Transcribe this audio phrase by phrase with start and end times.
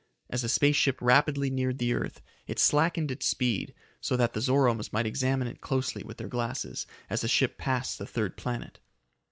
[0.31, 4.39] As the space ship rapidly neared the earth, it slackened its speed, so that the
[4.41, 8.79] Zoromes might examine it closely with their glasses as the ship passed the third planet.